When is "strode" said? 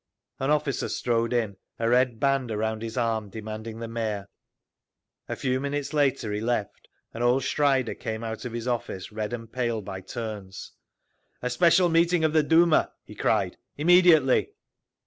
0.89-1.31